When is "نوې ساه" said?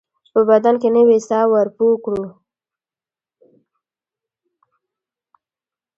0.97-1.45